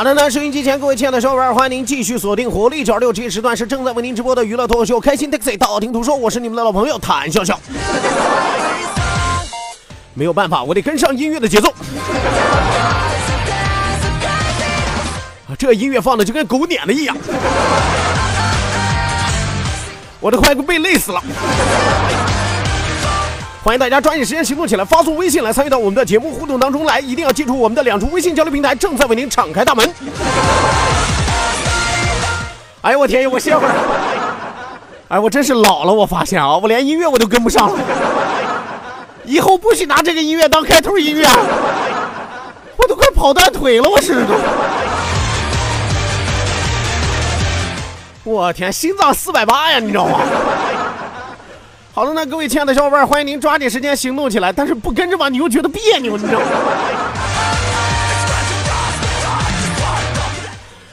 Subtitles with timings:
[0.00, 7.60] 好的呢，收音机前各位亲爱的小伙伴，欢迎您继续锁定活力九二六这时段是正在为您直播的娱乐脱口秀《开心 Taxi》，道听途说，我是你们的老朋友谭笑笑。
[10.14, 11.68] 没有办法，我得跟上音乐的节奏。
[15.46, 17.14] 啊，这音乐放的就跟狗撵的一样，
[20.18, 21.22] 我都快被累死了。
[23.62, 29.94] 欢迎大家抓紧时间行动起来，发送微信来参与到我们的节目互动当中来，一定要记住我们的两处微信交流平台正在为您敞开大门。
[32.80, 33.72] 哎呦我天呀，我歇会儿。
[35.08, 37.78] 哎，我真是老了，我发现啊，我连音乐我都跟不上了。
[39.26, 41.28] 以后不许拿这个音乐当开头音乐，
[42.78, 44.34] 我都快跑断腿了，我是都。
[48.24, 50.20] 我天，心脏四百八呀，你知道吗？
[52.00, 54.50] 好了，那各位亲爱的小伙伴，欢迎您抓紧时间行动起来。
[54.50, 56.46] 但是不跟着吧，你又觉得别扭，你知道吗？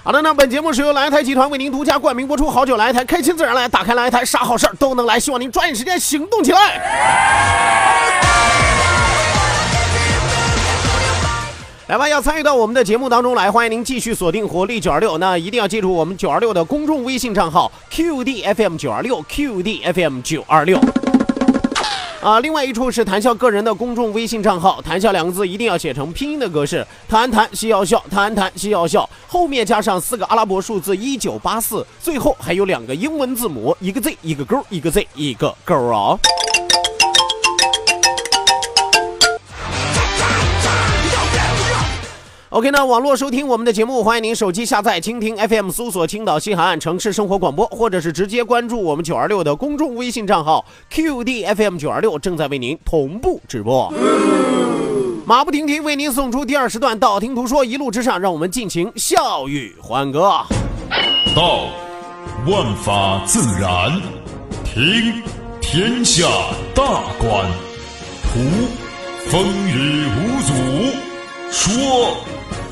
[0.04, 5.18] 好的，那本节目是由来台集团为您独家冠名播出，好酒来一台，开心自然来，打开来一台，啥好事儿都能来。
[5.18, 6.60] 希望您抓紧时间行动起来。
[11.88, 15.18] 来吧，要参与到我们的节目当中来，欢迎您继续锁定活力九二六。
[15.20, 20.78] 那一定要记住我们九二六的公众微信账号 QDFM 九二六 QDFM 九二六。
[22.22, 36.20] 啊，另外一处是谈笑个人的公众微信账号，谈笑两个字一定要写成拼音的格式，谈谈西要笑，谈谈西要笑，后面加上四个阿拉伯数字一九八四，最后还有两个英文字母，一个 Z 一个勾，一个 Z 一个勾啊。
[42.50, 53.94] OK，那网络收听我们的节目，欢迎您手机下载蜻蜓 FM，搜索青岛西海岸城市生活广播，或者是直接关注我们九二六的公众微信账号 QDFM 九二六，正在为您同步直播。
[55.26, 60.42] 马不停蹄为您送出第二时段，道听途说，一路之上，让我们尽情笑语欢歌。
[61.36, 61.66] 道，
[62.48, 63.92] 万法自然；
[64.64, 65.22] 听，
[65.60, 66.26] 天下
[66.74, 67.46] 大观；
[68.24, 68.40] 图，
[69.26, 70.54] 风雨无阻；
[71.52, 72.16] 说。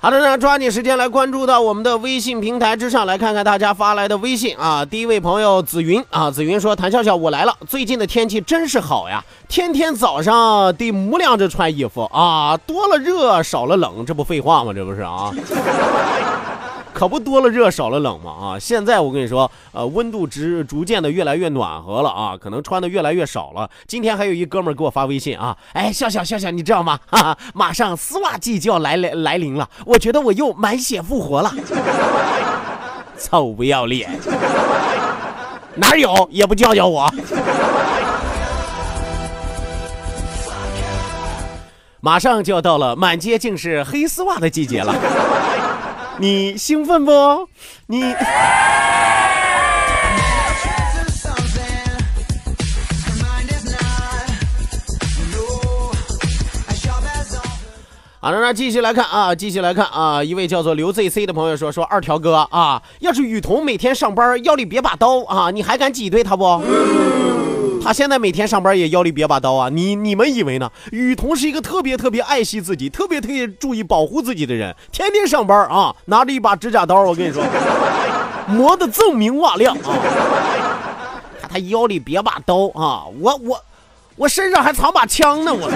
[0.00, 4.84] 好的，那抓紧时间来关注到我们的微信平台之上，来看看大家发来的微信啊。
[4.84, 7.52] 第一位朋友紫云啊，紫云说：“谭笑笑，我来了。
[7.66, 14.72] 最近的天气真是好呀，天天早上得模量着穿衣服啊，多了热少了冷，这不废话吗？
[14.72, 15.32] 这不是啊。”
[16.98, 18.58] 可不多了热少了冷嘛啊！
[18.58, 23.70] 现在我跟你说，呃，温度值逐渐的越来越暖和了啊，可能穿的越来越少了。
[23.86, 26.98] 今天还有一哥们儿给我发微信啊，哎，笑笑笑笑，你知道吗？
[27.06, 31.54] 哈哈，马上丝袜季就要来来来临了，我觉得我又满血复活了。
[33.16, 34.10] 臭不要脸，
[35.76, 37.08] 哪有也不叫叫我。
[42.00, 44.92] 马上就要到了满街尽是黑丝袜的季节了。
[46.18, 47.48] 你兴奋不？
[47.86, 48.14] 你。
[58.20, 66.60] 好好了，那继续来看啊，继续来看啊，一位叫做刘 ZC 的朋友说说二条哥啊，要是雨桐每天上班腰里别把刀啊，你还敢挤兑他不？
[67.88, 69.70] 他现在每天上班也腰里别把刀啊！
[69.70, 70.70] 你你们以为呢？
[70.92, 77.42] 雨桐是一个特别特别爱惜自己、特别特别注意保护自己的人，天天上班啊，拿着一把指甲刀，我跟你说，
[78.46, 79.96] 磨得锃明瓦亮啊！
[81.40, 83.58] 看他腰里别把刀啊，我我
[84.16, 85.70] 我身上还藏把枪呢，我。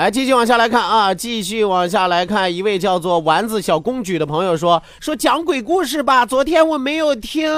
[0.00, 7.52] 来，继续往下来看啊，继续往下来看，一位叫做丸子小公举的朋友说说讲鬼故事吧，昨天我没有听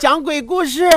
[0.00, 0.90] 讲鬼故事，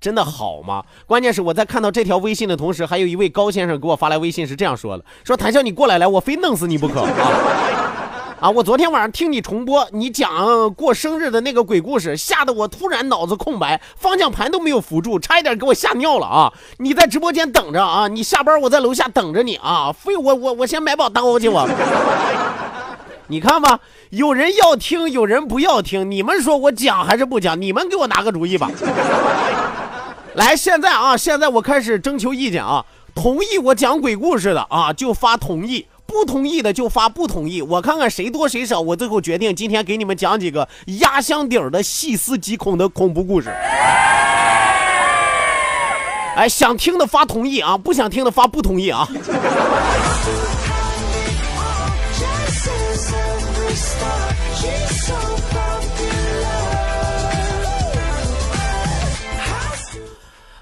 [0.00, 0.82] 真的好吗？
[1.04, 7.10] 关键是我在看到这条微信的同时，还有一位高先生给我发来微信是这样说的：说谭笑你过来来，我非弄死你不可啊！
[8.40, 8.50] 啊！
[8.50, 16.52] 我昨天晚上听你重播你讲过生日的那个鬼故事，吓得我突然脑子空白，方向盘都没有扶住，差一点给我吓尿了啊！
[16.78, 18.08] 你在直播间等着啊！
[18.08, 19.90] 你下班我在楼下等着你啊！
[19.90, 21.66] 非我我我先买把刀去我。
[23.28, 23.80] 你看吧，
[24.10, 27.58] 有人要听，有人不要听，你们说我讲还是不讲？
[27.60, 28.70] 你们给我拿个主意吧。
[30.34, 32.84] 来，现在啊，现在我开始征求意见啊！
[33.14, 35.86] 同意我讲鬼故事的啊，就发同意。
[36.16, 40.66] 不同意的就发不同意，我看看谁多谁少，我最后决定今天给你们讲几个
[41.00, 43.50] 压箱底儿的细思极恐的恐怖故事。
[46.34, 49.06] 哎，想听的发同意啊，不想听的发不同意啊。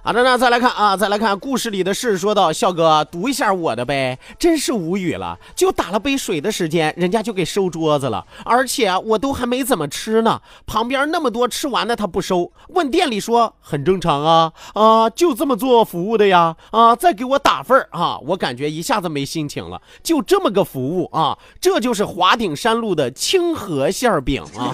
[0.07, 2.19] 好的，那再来看啊，再来看故事里的事。
[2.19, 5.39] 说到笑哥，读一下我的呗，真是无语了。
[5.57, 10.43] 就打了杯水的时间，人家就给收桌子了，而且我都还没怎么吃呢。
[10.67, 18.19] 旁边那么多吃完的他不收，问店里说很正常啊啊，就这么做服务的呀啊，再给我打份啊。
[18.27, 24.71] 我感觉一下子没心情了，就这么个服务啊，这就是华顶山路的清河馅饼啊。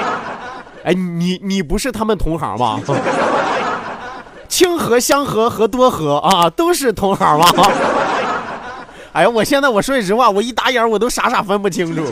[0.82, 2.80] 哎，你你不是他们同行吧？
[4.46, 7.46] 清河、香河和多河啊，都是同行吗？
[9.12, 12.02] 哎呀，我现在我说句实话，我一打眼我都傻傻分不清楚。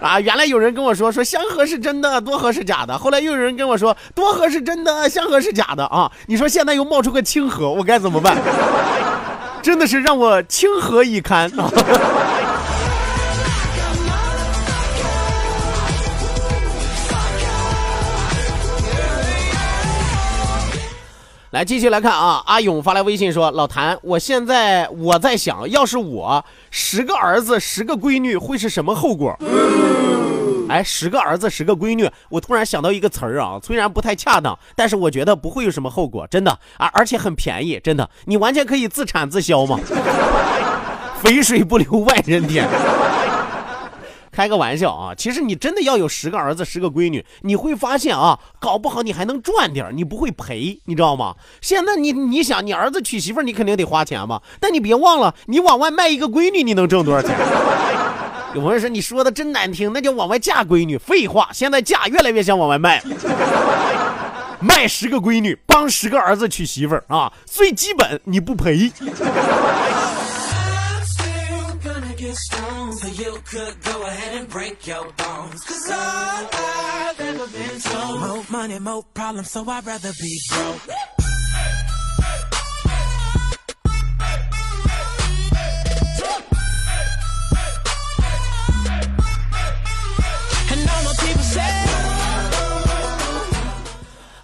[0.00, 2.98] 啊，原来有人跟我说说香河是真的，多河是假的。
[2.98, 6.10] 后来又有人跟我说多河是真的，香河是假的啊。
[6.26, 8.36] 你说现在又冒出个清河，我该怎么办？
[9.62, 11.70] 真的是让我清河以堪啊。
[21.54, 29.38] 来继续来看啊，阿勇发来微信说：“老谭，我现在我在想，要是我十个儿子十个闺女会是什么后果？”
[30.68, 39.78] 哎，十个儿子十个闺女，我突然想到一个词儿啊，虽然不太恰当，但是我觉得不会有什么后果，真的啊，而且很便宜，真的，你完全可以自产自销嘛，
[41.22, 42.68] 肥水不流外人田。
[44.34, 45.14] 开个玩笑啊！
[45.14, 51.36] 其实你真的要有十个儿子十个闺女，你会发现啊，搞不好你还能赚点，你不会赔，你知道吗？
[51.60, 54.42] 现在你你想，你儿子娶媳妇儿，你肯定得花钱吧。
[54.58, 57.30] 但你别忘了，你往外卖一个闺女，你能挣多少钱？
[58.56, 60.98] 有朋友说你说的真难听，那叫往外嫁闺女。
[60.98, 63.00] 废话，现在嫁越来越像往外卖，
[64.60, 68.90] 卖十个闺女，帮十个儿子娶媳妇儿啊，最基本你不赔。
[73.18, 75.62] You could go ahead and break your bones.
[75.62, 81.13] Cause all I've ever been told, more money, more problems, so I'd rather be broke.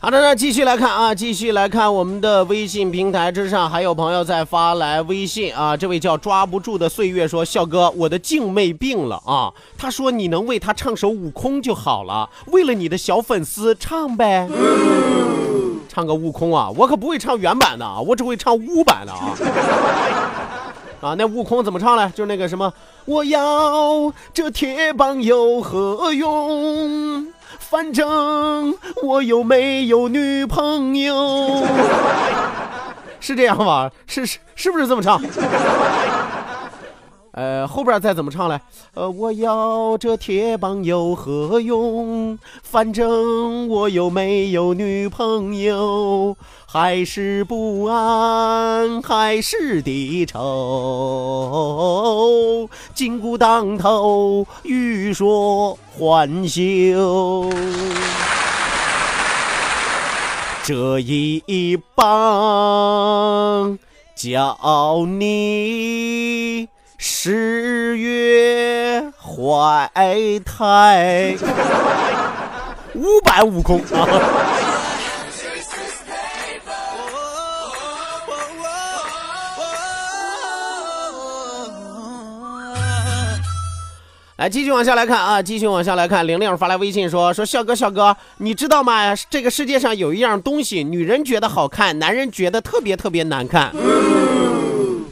[0.02, 5.76] 好的，那继续来看啊，继续来看我们的微信平台之上，还有朋友在发来微信啊。
[5.76, 14.48] 这位叫抓不住的岁月说：“笑哥，我的静妹病了啊。”他说：“你能为他唱首《悟空》就好了，为了你的小粉丝唱呗，
[15.86, 19.36] 唱个《悟空》啊，我可不会唱原版的啊，我只会唱乌版的啊。
[21.02, 22.10] 啊，那《悟空》怎么唱呢？
[22.16, 22.72] 就是那个什么，
[23.04, 27.26] 我要这铁棒有何用？
[27.70, 28.74] 反正
[29.04, 31.64] 我又没有女朋友，
[33.20, 33.88] 是这样吧？
[34.08, 35.20] 是是是不是这么唱？
[37.32, 38.60] 呃，后边再怎么唱来？
[38.94, 42.38] 呃，我要这铁棒有何用？
[42.62, 50.38] 反正我又没有女朋友，还是不安，还是低愁，
[52.94, 57.48] 金箍当头，欲说还休。
[60.64, 63.78] 这一棒
[64.14, 66.68] 叫你。
[67.02, 69.90] 十月怀
[70.44, 71.34] 胎，
[72.92, 74.06] 五百悟空啊！
[84.36, 86.26] 来，继续往下来看啊，继续往下来看。
[86.26, 89.14] 玲玲发来微信说：“说笑哥，笑哥，你知道吗？
[89.30, 93.72] 这个世界上有一样东西，女人觉得好看，男人觉得特别特别难看。”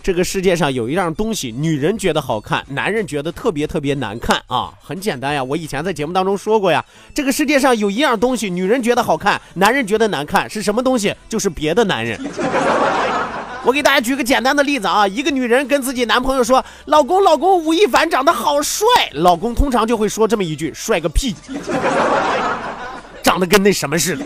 [0.09, 4.73] 这个世界上有一样东西，女人觉得好看，男人觉得特别特别难看啊！
[4.83, 6.83] 很简单呀，我以前在节目当中说过呀。
[7.13, 11.15] 这个世界上有一样东西，女人觉得好看，男人觉得难看，是什么东西？
[11.29, 12.19] 就是别的男人。
[13.63, 21.37] 我给大家举个简单的例子啊，一个女人跟自己男朋友说：“老公，老公，吴亦凡长得好帅。”老公通常就会说这么一句：“帅个屁，
[23.23, 24.25] 长得跟那什么似的。”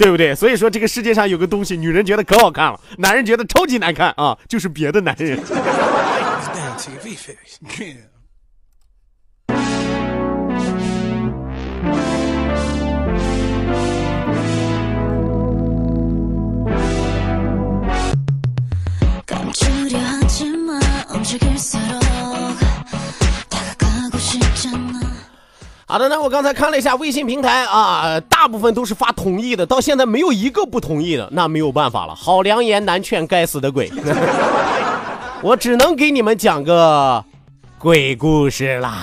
[0.00, 0.34] 对不对？
[0.34, 5.38] 所以说这个世界上有个东西，女人觉得可好看了，男人觉得超级难看啊，就是别的男人。
[25.90, 33.90] 好的，那我刚才看了一下微信平台啊，大部分都是发同意的，到现在没有一个不同意的，那没有办法了，好良言难劝，该死的鬼，
[35.42, 37.24] 我只能给你们讲个
[37.76, 39.02] 鬼故事啦。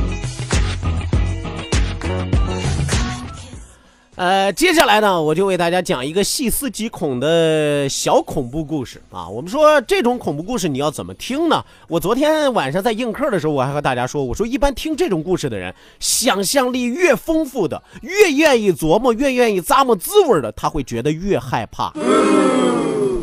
[4.21, 9.27] 呃，接下来呢，我就为大家讲一个细思极恐的小恐怖故事啊。
[9.27, 11.65] 我们说这种恐怖故事你要怎么听呢？
[11.87, 21.91] 我昨天晚上在映客的时候，我还和大家说，我说一般听这种故事的人，想象力越丰富的，越愿意琢磨，越愿意咂摸滋味的，他会觉得越害怕。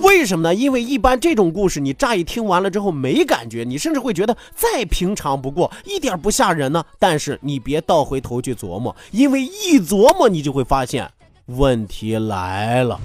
[0.08, 0.54] 为什么呢？
[0.54, 6.82] 因为一般这种故事，你乍一听完了之后没感觉，你甚至会觉得再平常不过，一点不吓人呢。
[6.98, 11.06] 但是你别倒回头去琢磨，因为一琢磨，你就会发现
[11.44, 12.98] 问题来了。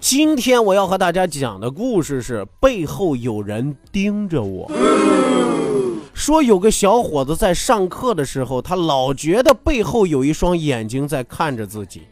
[0.00, 4.68] 今天我要和大家讲的故事是背后有人盯着我。
[6.22, 12.02] 说有个小伙子在上课的时候，他老觉得背后有一双眼睛在看着自己。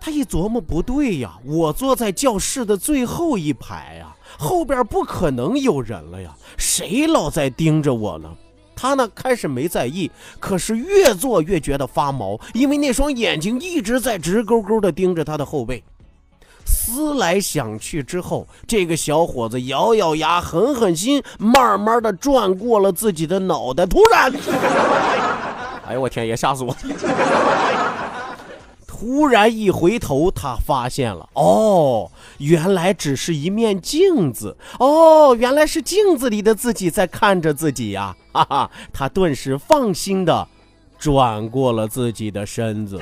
[0.00, 8.32] 他一琢磨，不对呀，我坐在教室的最后一排呀，后边不可能有人了呀，谁老在盯着我呢？
[8.76, 10.08] 他呢开始没在意，
[10.38, 15.82] 可是越做越觉得发毛，因为那双眼睛一直在直勾勾的盯着他的后背。
[16.88, 23.84] 思来想去之后，这个小伙子咬咬牙，狠狠心，慢慢的转过了自己的脑袋。
[23.84, 24.32] 突然，
[25.86, 26.74] 哎呦我天，爷吓死我！
[28.86, 38.16] 突然一回头，他发现了，哦，原来只是一面镜子，哦，原来是镜子里的自己在看着自己呀！
[38.32, 40.48] 哈哈，他顿时放心的
[40.98, 42.98] 转过了自己的身子。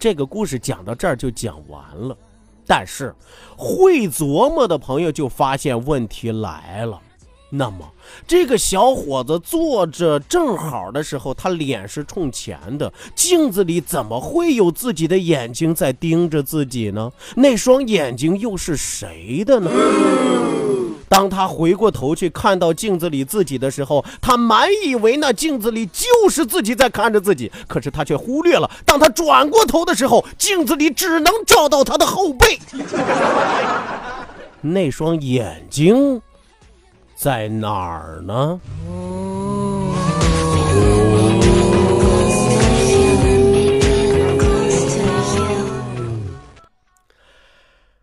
[0.00, 2.16] 这个故事讲到这儿就讲完了，
[2.66, 3.14] 但是
[3.54, 6.98] 会琢磨的朋友就发现问题来了。
[7.50, 7.86] 那么
[8.26, 17.12] 这个小伙子坐着正好的时候，他脸是冲前的，镜子里怎么会有自己的眼睛在盯着自己呢？
[17.36, 19.70] 那双眼睛又是谁的呢？
[21.10, 32.60] 当他回过头去看到镜子里自己的时候，他满以为那镜子里就是自己在看着自己，可是他却忽略了，当他转过头的时候，镜子里只能照到他的后背。
[34.60, 36.22] 那双眼睛
[37.16, 38.60] 在哪儿呢？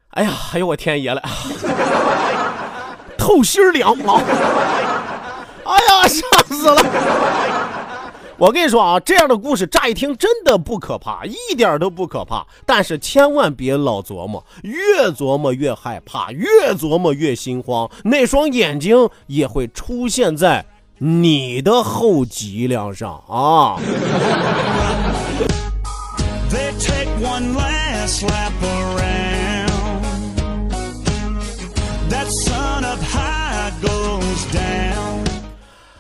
[0.10, 1.22] 哎呀，哎呦我天爷了，
[3.28, 4.24] 透心儿凉啊！
[5.68, 6.82] 哎呀，吓死了！
[8.38, 12.48] 我跟你说啊，这样的故事乍一听真的不可怕，一点都不可怕。
[12.66, 17.90] 但是千万别老琢磨，越琢磨越害怕，越琢磨越心慌。
[18.06, 20.66] 那双眼睛也会出现在
[21.00, 23.76] 你的后脊梁上啊！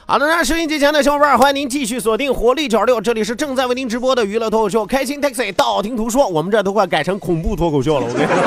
[0.09, 8.37] 好的，那收音机前的小伙伴，欢迎您继续锁定活力九六，这里是正在为您直播的娱乐脱口秀《开心 Taxi》，道听途说，我们这都快改成恐怖脱口秀了，我跟你说。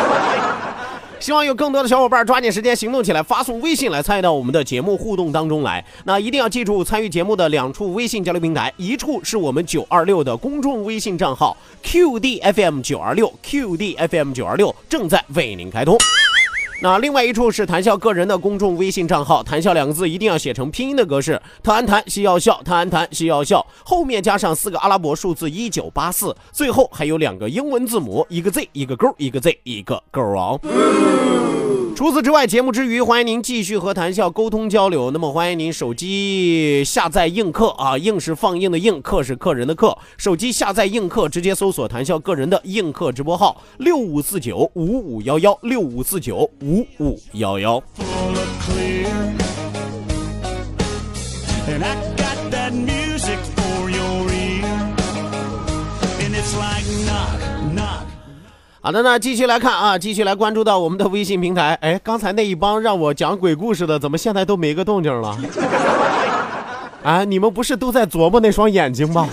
[1.21, 5.85] 希望有更多的小伙伴抓紧时间行动起来，发送微信来参与到我们的节目互动当中来。
[6.05, 15.99] 那一定要记住，参与节目的两处微信交流平台，一处是我们九二六的公众微信账号 QDFM 九二六 QDFM 九二六正在为您开通。
[16.83, 30.59] 那另外一处是谈笑个人的公众微信账号，谈笑两个字一定要写成拼音的格式，特安谈西要笑，特安谈西要笑，后面加上四个阿拉伯数字一九八四，最后还有两个英文字母，一个 Z 一个勾，一个 Z 一个勾啊。
[32.01, 35.11] 除此之外，节目之余，欢迎您继续和谈笑沟通交流。
[35.11, 39.99] 那么，欢迎您手机下载映客啊，映是放映的映，客是客人的客。
[40.17, 47.77] 手机下载映客，直接搜索谈笑个人的映客直播号六五四九五五幺幺六五四九五五幺幺。
[51.69, 53.00] And I got that
[58.83, 61.75] 好的，那继续来看啊，继续来关注到我们的微信平台。
[61.83, 65.37] 哎，刚才那一帮让我讲鬼故事的，怎么现在都没个动静了？
[67.05, 69.29] 啊，你们不是都在琢磨那双眼睛吗？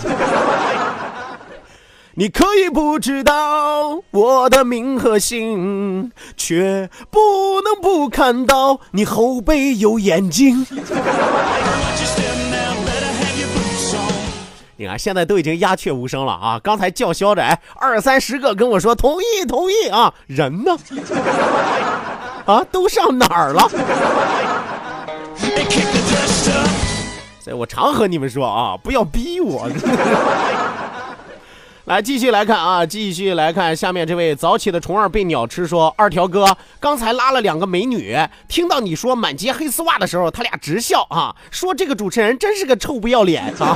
[2.16, 7.18] 你可以不知道我的名和姓，却不
[7.62, 10.66] 能不看到你后背有眼睛。
[14.80, 16.60] 你看，现在都已经鸦雀无声了啊！
[16.62, 20.78] 刚才叫嚣着，哎，二三十个跟我说同意同意啊，人呢？
[22.46, 23.68] 啊，都上哪儿了？
[27.40, 29.68] 所以我常和你们说啊，不要逼我。
[31.88, 38.14] 来，继续来看啊，继续来看下面这位早起的虫儿被鸟吃说，二条哥刚才拉了两个美女，
[38.46, 43.74] 听到你说满街黑丝袜的时候，他俩直笑啊，说这个主持人真是个臭不要脸啊。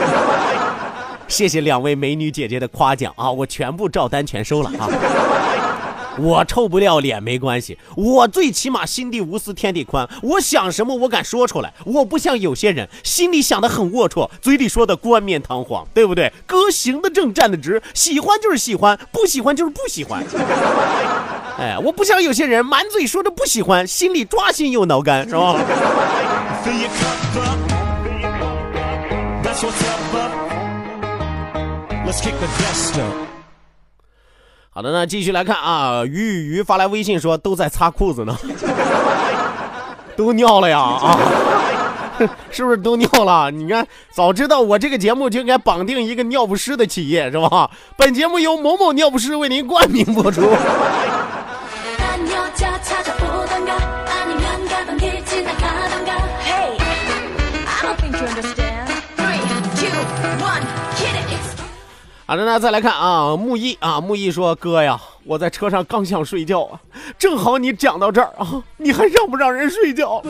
[1.27, 5.72] 谢谢两位美女姐姐的夸奖啊，我全部照单全收了啊。
[6.19, 16.33] 我臭不要脸没关系，我最起码心地无私天地宽，我想什么我敢说出来，我不像有些人心里想的很龌龊，嘴里说的冠冕堂皇，对不对？
[16.47, 20.23] 哥行得正站得直，喜欢就是喜欢，不喜欢就是不喜欢。
[21.59, 25.57] 哎，我不像有些人满嘴说着不喜欢，心里抓心又挠肝，是吧？
[34.75, 38.35] 好的，那继续来看啊，鱼与鱼发来微信说都在擦裤子呢，
[40.17, 41.19] 都尿了呀啊，
[42.51, 43.51] 是不是都尿了？
[43.51, 47.71] 你看，早知道我这个节目就应该绑定一个尿不湿的企业，是吧？
[47.99, 50.41] 本节目由某某尿不湿为您冠名播出。
[62.33, 66.81] 好的呢再来看啊木易啊木易说哥呀我在车上刚想睡觉啊
[67.19, 70.13] 正好你讲到这儿啊你还让不让人睡觉？
[70.15, 70.25] 我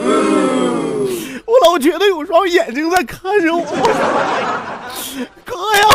[1.65, 3.63] 老觉得有双眼睛在看着我。
[5.45, 5.87] 哥呀。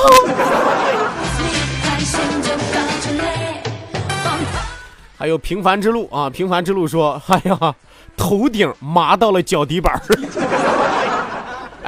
[5.18, 7.76] 还有平凡之路啊平凡之路说哎呀
[8.16, 10.02] 头顶麻到了脚底板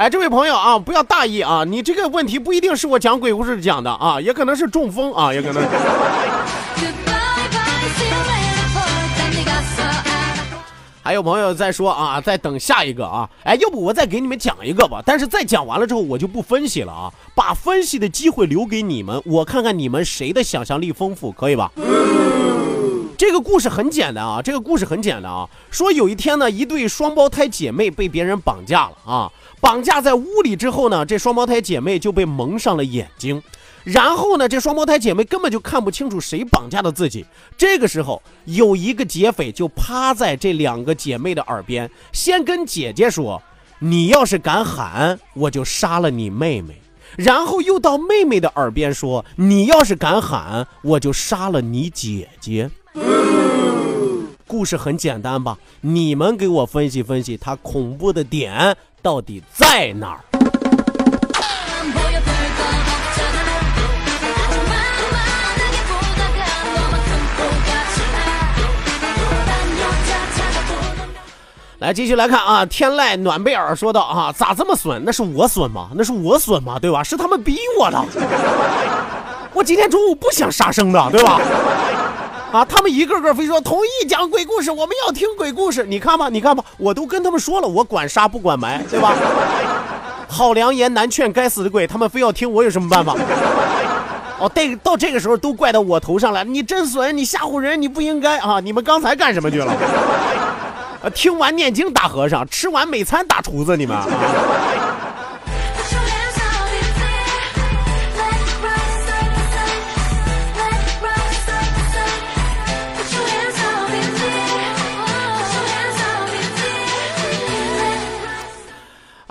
[0.00, 5.62] 哎，这位朋友啊，不要大意啊，你这个问题不一定是我讲鬼故事讲的啊，也可能是中风啊，也可能。
[11.02, 15.02] 还有朋友在说啊，在等下一个啊，哎，要不我再给你们讲一个吧。
[15.04, 21.70] 但是再讲完了之后，我就不分析了啊，把分析的机会留给你们，我看看你们谁的想象力丰富，可以吧？
[21.76, 22.09] 嗯
[23.20, 25.46] 这个故事很简单啊，这个故事很简单啊。
[25.70, 29.30] 说有一天呢，一对双胞胎姐妹被别人绑架了啊，
[29.60, 33.42] 绑架在屋里之后呢，这双胞胎姐妹就被蒙上了眼睛。
[33.84, 37.26] 然后呢，这双胞胎姐妹根本就看不清楚谁绑架的自己。
[37.58, 43.42] 这个时候，有一个劫匪就趴在这两个姐妹的耳边，先跟姐姐说
[43.80, 46.80] ：“你要是敢喊，我就杀了你妹妹。”
[47.18, 52.70] 然后又到妹妹的耳边说：“你要是敢喊，我就杀了你姐姐。”
[54.46, 55.56] 故事很简单吧？
[55.80, 60.20] 你们给我分析分析，它恐怖的点到底在哪儿？
[71.78, 75.02] 来继续来看啊，天籁暖贝尔说道啊，咋这么损？
[75.02, 75.88] 那是我损吗？
[75.94, 76.78] 那是我损吗？
[76.78, 77.02] 对吧？
[77.02, 78.04] 是他们逼我的。
[79.54, 81.40] 我今天中午不想杀生的，对吧？
[82.52, 85.84] 啊，他们一个个非说同意讲鬼故事，我们要听鬼故事。
[85.86, 89.14] 你看吧，你看吧，我都跟他们说了，我管杀不管埋，对吧？
[90.28, 93.14] 好良言难劝，该死的鬼，他们非要听，我有什么办法？
[94.40, 98.58] 哦，这到这个时候都怪到我头上来，你真损，你吓唬人，你不应该啊！
[98.58, 99.72] 你们刚才干什么去了？
[101.02, 104.06] 啊，听完念经打和尚，吃完美餐打厨子，你们啊！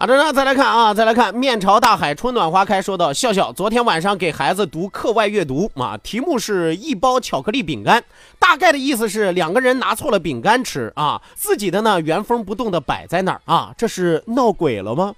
[0.10, 2.82] 啊，这呢，再来看啊，再来看面朝大海，春暖花开。
[2.82, 8.04] 说到笑笑，昨天晚上给孩子读课外阅读啊，题目是一包巧克力饼干，
[8.40, 15.14] 大概的意思是两个人拿错了饼干吃啊，自己的呢原封不动的摆在那儿啊，这是闹鬼了吗？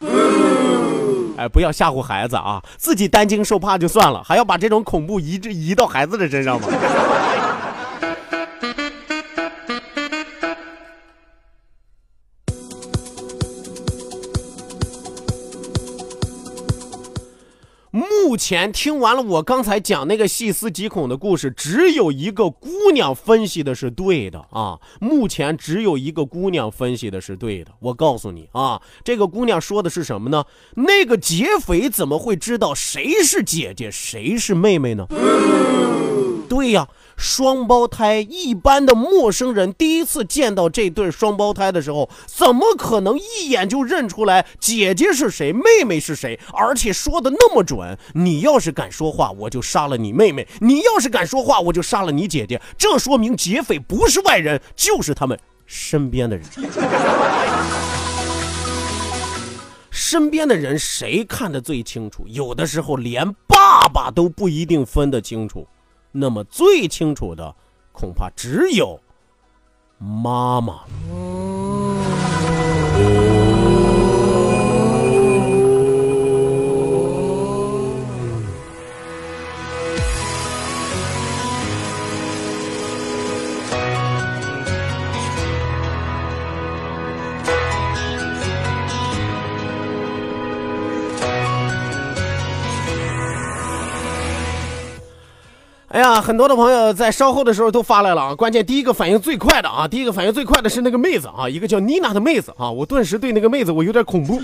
[1.38, 6.68] 哎，不要吓唬孩子啊，自己担惊受怕就算了，还要把这种恐怖移至移到孩子的身上吗？
[18.32, 24.80] 目前听完了我刚才讲那个细思极恐的故事，只有一个姑娘分析的是对的啊！
[25.02, 27.74] 目前只有一个姑娘分析的是对的。
[27.82, 30.46] 我告诉你啊，这个姑娘说的是什么呢？
[30.78, 35.06] 那个劫匪怎么会知道谁是姐姐，谁是妹妹呢？
[36.48, 36.88] 对呀，
[37.22, 46.40] 双胞胎一般的陌生人第一次见到这对双胞胎的时候，怎么可能一眼就认出来姐姐是谁，妹妹是谁？
[46.52, 52.60] 而且说的那么准，你要是敢说话，我就杀了你妹妹；你要是敢说话，我就杀了你姐姐。
[52.76, 56.44] 这说明劫匪不是外人，就是他们身边的人。
[59.92, 62.26] 身边的人谁看得最清楚？
[62.28, 65.68] 有的时候连爸爸都不一定分得清楚。
[66.12, 67.56] 那么最清楚的，
[67.92, 69.00] 恐怕只有
[69.98, 70.82] 妈妈。
[96.22, 98.36] 很多的朋友在稍后的时候都发来了啊。
[98.36, 104.42] 关键第一个反应最快的啊，第一个反应最快的是那个妹子啊，一个叫妮娜的妹子啊，我顿时对那个妹子我有点恐怖。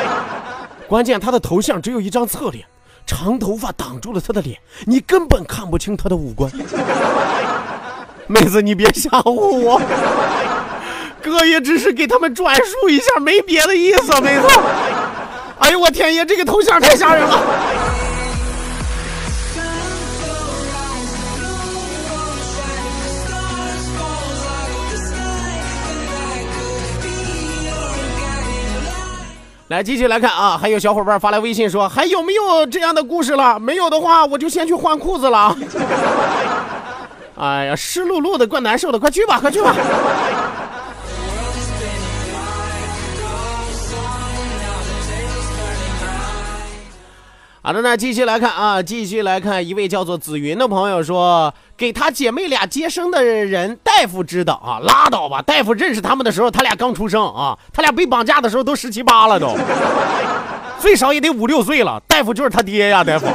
[0.88, 2.64] 关键她的头像只有一张侧脸，
[3.06, 6.50] 长头发挡住了她的脸，你根本看不清她的五官。
[8.26, 9.80] 妹子，你别吓唬我，
[11.22, 14.46] 哥也只是给他们转述一下，没别的意思，妹子。
[15.58, 17.38] 哎呦我天爷，这个头像太吓人了。
[29.68, 33.60] 来，继续来看啊，还有小伙伴发来微信说，还有没有这样的故事了？
[33.60, 35.54] 没有的话，我就先去换裤子了。
[37.36, 39.74] 哎呀，湿漉漉的，怪难受的，快去吧，快去吧。
[47.68, 59.54] 好的，那继续来看啊，继续来看，一位叫做紫云的朋友说，给他姐妹俩接生的人大夫知道啊，拉倒吧，大夫认识他们的时候，他俩刚出生啊， 他俩被绑架的时候都十七八了都，
[60.80, 63.26] 最少也得五六岁了，大夫就是他爹呀，大夫。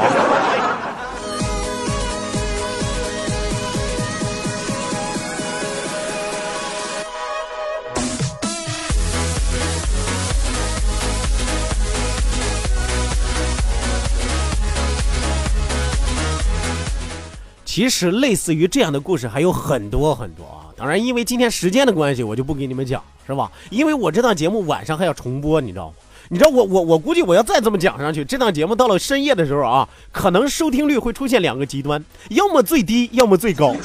[17.74, 20.70] 其实类似于这样的故事还有很多很多啊。
[20.78, 23.52] 当然，因为今天时间的关系，我就不给你们讲，是吧？
[23.72, 25.94] 因为我这档节目晚上还要重播，你知道吗？
[26.30, 33.76] 你知道我我我估计我要再这么讲上去，这档节目到了深夜的时候啊，可能收听率会出现两个极端，要么最低，要么最高。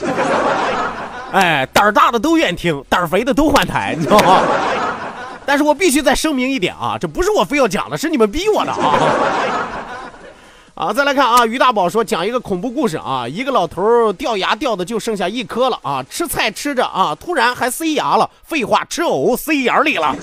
[1.32, 4.42] 哎，胆儿大的都愿听，胆儿肥的都换台，你知道吗？
[5.46, 9.77] 但是我必须再声明一点啊，这不是我非要讲的，是你们逼我的啊。
[10.78, 20.14] 啊，再来看啊，于大宝说讲一个恐怖故事啊，一个老头掉牙掉的就剩下一颗了啊，吃菜吃着啊，突然还塞牙了，废话，吃藕塞眼里了。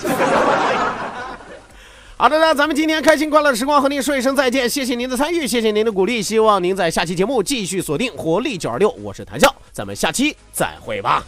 [2.16, 11.22] 好的，那咱们今天开心快乐的时光和您说一声再见，谢谢您的参与，谢谢您的鼓励，希望您在下期节目继续锁定活力九二六，我是谭笑，咱们下期再会吧。